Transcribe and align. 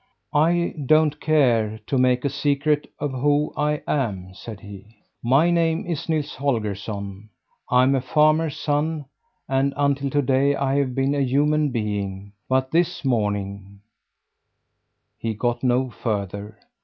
"I 0.33 0.73
don't 0.83 1.19
care 1.19 1.79
to 1.85 1.95
make 1.95 2.25
a 2.25 2.29
secret 2.31 2.91
of 2.97 3.11
who 3.11 3.53
I 3.55 3.83
am," 3.87 4.33
said 4.33 4.59
he. 4.61 4.97
"My 5.23 5.51
name 5.51 5.85
is 5.85 6.09
Nils 6.09 6.33
Holgersson. 6.35 7.29
I'm 7.69 7.93
a 7.93 8.01
farmer's 8.01 8.57
son, 8.57 9.05
and, 9.47 9.75
until 9.77 10.09
to 10.09 10.23
day, 10.23 10.55
I 10.55 10.79
have 10.79 10.95
been 10.95 11.13
a 11.13 11.21
human 11.21 11.69
being; 11.69 12.33
but 12.49 12.71
this 12.71 13.05
morning" 13.05 13.81
He 15.19 15.35
got 15.35 15.61
no 15.61 15.91
further. 15.91 16.57